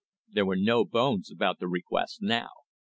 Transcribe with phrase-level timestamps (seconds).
[0.29, 2.49] There were no bones about the request now.